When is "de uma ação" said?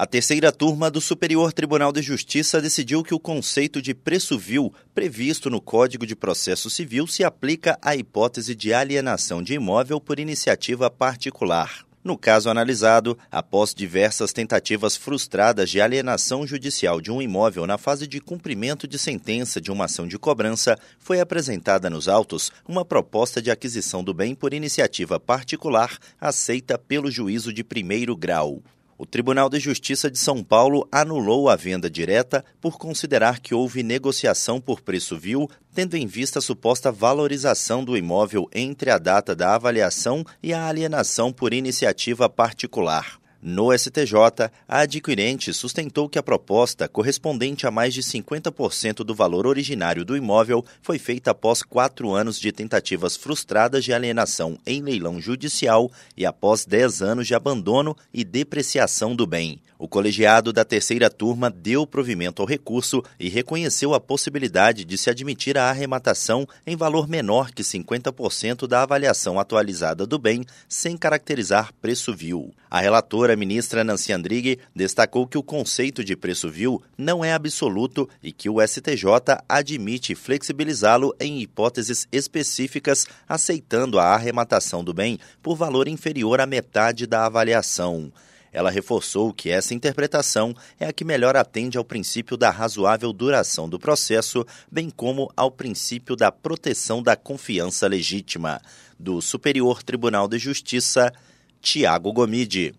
19.60-20.06